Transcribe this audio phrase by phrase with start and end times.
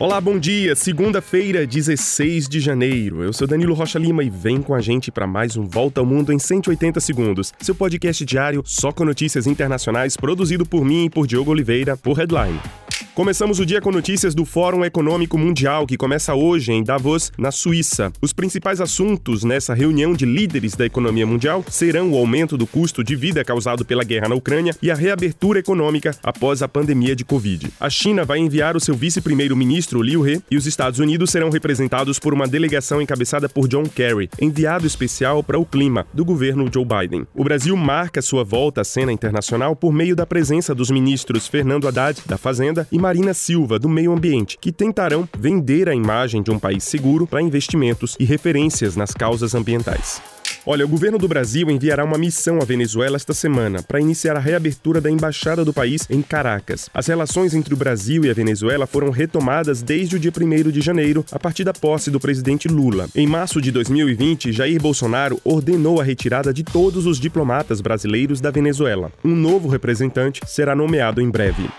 [0.00, 0.76] Olá, bom dia.
[0.76, 3.20] Segunda-feira, 16 de janeiro.
[3.20, 6.06] Eu sou Danilo Rocha Lima e vem com a gente para mais um Volta ao
[6.06, 7.52] Mundo em 180 segundos.
[7.58, 12.16] Seu podcast diário só com notícias internacionais, produzido por mim e por Diogo Oliveira, por
[12.16, 12.60] Headline.
[13.18, 17.50] Começamos o dia com notícias do Fórum Econômico Mundial, que começa hoje em Davos, na
[17.50, 18.12] Suíça.
[18.22, 23.02] Os principais assuntos nessa reunião de líderes da economia mundial serão o aumento do custo
[23.02, 27.24] de vida causado pela guerra na Ucrânia e a reabertura econômica após a pandemia de
[27.24, 27.72] Covid.
[27.80, 32.20] A China vai enviar o seu vice-primeiro-ministro Liu He e os Estados Unidos serão representados
[32.20, 36.84] por uma delegação encabeçada por John Kerry, enviado especial para o clima do governo Joe
[36.84, 37.26] Biden.
[37.34, 41.88] O Brasil marca sua volta à cena internacional por meio da presença dos ministros Fernando
[41.88, 46.50] Haddad, da Fazenda, e Marina Silva, do Meio Ambiente, que tentarão vender a imagem de
[46.50, 50.20] um país seguro para investimentos e referências nas causas ambientais.
[50.66, 54.38] Olha, o governo do Brasil enviará uma missão à Venezuela esta semana para iniciar a
[54.38, 56.90] reabertura da embaixada do país em Caracas.
[56.92, 60.82] As relações entre o Brasil e a Venezuela foram retomadas desde o dia 1 de
[60.82, 63.08] janeiro, a partir da posse do presidente Lula.
[63.14, 68.50] Em março de 2020, Jair Bolsonaro ordenou a retirada de todos os diplomatas brasileiros da
[68.50, 69.10] Venezuela.
[69.24, 71.70] Um novo representante será nomeado em breve.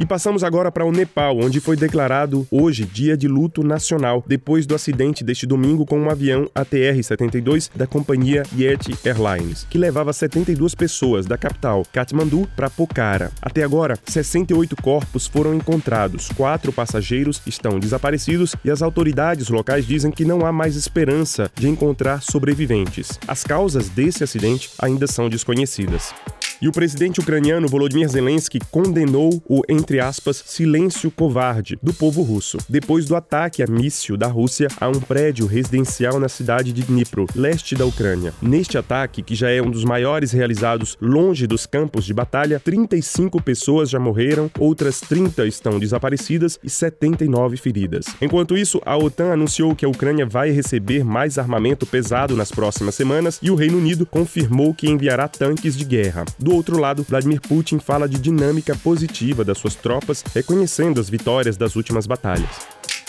[0.00, 4.64] E passamos agora para o Nepal, onde foi declarado hoje dia de luto nacional depois
[4.64, 10.74] do acidente deste domingo com um avião ATR-72 da companhia Yeti Airlines, que levava 72
[10.74, 13.30] pessoas da capital Kathmandu para Pokhara.
[13.42, 20.10] Até agora, 68 corpos foram encontrados, quatro passageiros estão desaparecidos e as autoridades locais dizem
[20.10, 23.18] que não há mais esperança de encontrar sobreviventes.
[23.28, 26.14] As causas desse acidente ainda são desconhecidas.
[26.62, 32.58] E o presidente ucraniano Volodymyr Zelensky condenou o, entre aspas, silêncio covarde do povo russo,
[32.68, 37.24] depois do ataque a míssil da Rússia a um prédio residencial na cidade de Dnipro,
[37.34, 38.34] leste da Ucrânia.
[38.42, 43.42] Neste ataque, que já é um dos maiores realizados longe dos campos de batalha, 35
[43.42, 48.04] pessoas já morreram, outras 30 estão desaparecidas e 79 feridas.
[48.20, 52.94] Enquanto isso, a OTAN anunciou que a Ucrânia vai receber mais armamento pesado nas próximas
[52.94, 56.26] semanas e o Reino Unido confirmou que enviará tanques de guerra.
[56.38, 61.08] Do do outro lado, Vladimir Putin fala de dinâmica positiva das suas tropas, reconhecendo as
[61.08, 62.48] vitórias das últimas batalhas.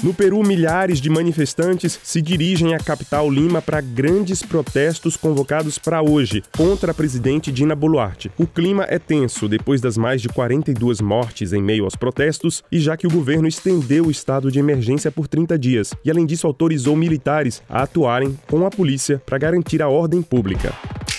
[0.04, 6.04] No Peru, milhares de manifestantes se dirigem à capital Lima para grandes protestos convocados para
[6.04, 8.32] hoje contra a presidente Dina Boluarte.
[8.38, 12.80] O clima é tenso depois das mais de 42 mortes em meio aos protestos e
[12.80, 16.46] já que o governo estendeu o estado de emergência por 30 dias e, além disso,
[16.46, 20.74] autorizou militares a atuarem com a polícia para garantir a ordem pública.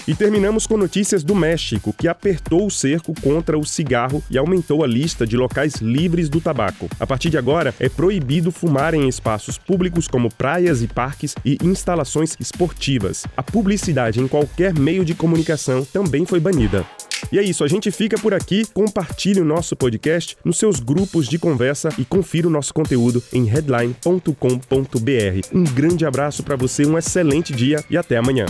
[0.06, 4.82] E terminamos com notícias do México, que apertou o cerco contra o cigarro e aumentou
[4.82, 6.88] a lista de locais livres do tabaco.
[6.98, 11.56] A partir de agora, é proibido fumar em espaços públicos como praias e parques e
[11.62, 13.24] instalações esportivas.
[13.36, 16.84] A publicidade em qualquer meio de comunicação também foi banida.
[17.30, 18.66] E é isso, a gente fica por aqui.
[18.74, 23.44] Compartilhe o nosso podcast nos seus grupos de conversa e confira o nosso conteúdo em
[23.44, 24.26] headline.com.br.
[25.54, 28.46] Um grande abraço para você, um excelente dia e até amanhã.